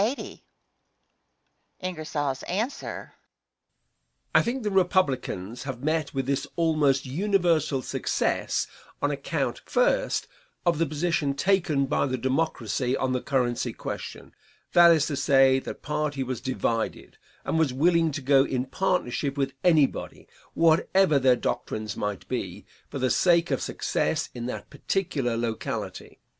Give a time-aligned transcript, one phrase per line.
[2.41, 3.13] Answer.
[4.33, 8.65] I think the Republicans have met with this almost universal success
[8.99, 10.27] on account, first,
[10.65, 14.33] of the position taken by the Democracy on the currency question;
[14.73, 19.37] that is to say, that party was divided, and was willing to go in partnership
[19.37, 25.37] with anybody, whatever their doctrines might be, for the sake of success in that particular
[25.37, 26.19] locality.